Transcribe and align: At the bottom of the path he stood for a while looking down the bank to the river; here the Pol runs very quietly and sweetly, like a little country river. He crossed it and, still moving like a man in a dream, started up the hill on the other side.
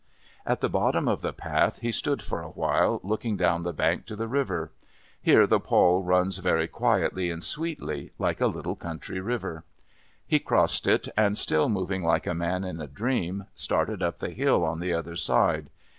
At 0.47 0.61
the 0.61 0.67
bottom 0.67 1.07
of 1.07 1.21
the 1.21 1.31
path 1.31 1.81
he 1.81 1.91
stood 1.91 2.23
for 2.23 2.41
a 2.41 2.49
while 2.49 2.99
looking 3.03 3.37
down 3.37 3.61
the 3.61 3.71
bank 3.71 4.07
to 4.07 4.15
the 4.15 4.27
river; 4.27 4.71
here 5.21 5.45
the 5.45 5.59
Pol 5.59 6.01
runs 6.01 6.39
very 6.39 6.67
quietly 6.67 7.29
and 7.29 7.43
sweetly, 7.43 8.11
like 8.17 8.41
a 8.41 8.47
little 8.47 8.75
country 8.75 9.19
river. 9.19 9.63
He 10.25 10.39
crossed 10.39 10.87
it 10.87 11.07
and, 11.15 11.37
still 11.37 11.69
moving 11.69 12.01
like 12.01 12.25
a 12.25 12.33
man 12.33 12.63
in 12.63 12.81
a 12.81 12.87
dream, 12.87 13.45
started 13.53 14.01
up 14.01 14.17
the 14.17 14.31
hill 14.31 14.63
on 14.65 14.79
the 14.79 14.91
other 14.91 15.15
side. 15.15 15.69